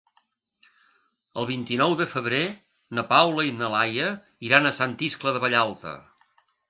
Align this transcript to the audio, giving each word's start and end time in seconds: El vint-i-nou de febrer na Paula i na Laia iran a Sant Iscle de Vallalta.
El 1.41 1.45
vint-i-nou 1.49 1.93
de 1.99 2.07
febrer 2.13 2.41
na 3.01 3.03
Paula 3.11 3.45
i 3.51 3.53
na 3.59 3.69
Laia 3.75 4.09
iran 4.49 4.69
a 4.71 4.73
Sant 4.79 4.97
Iscle 5.11 5.35
de 5.37 5.43
Vallalta. 5.45 5.93